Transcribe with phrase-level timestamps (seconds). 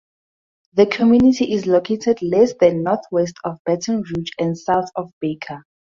[0.73, 5.63] The community is located less than northwest of Baton Rouge and south of Baker.